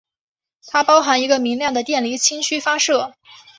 [0.65, 3.13] 它包含一个明亮的电离氢区发射。